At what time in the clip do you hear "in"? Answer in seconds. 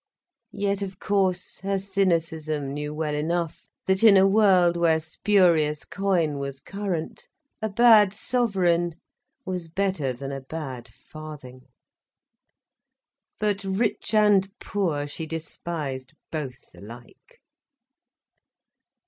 4.03-4.17